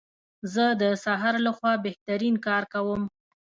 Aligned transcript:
زه 0.53 0.65
د 0.81 0.83
سهار 1.03 1.35
لخوا 1.45 1.73
بهترین 1.85 2.35
کار 2.47 2.63
کوم. 2.73 3.01